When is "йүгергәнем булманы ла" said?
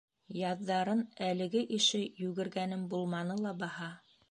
2.23-3.55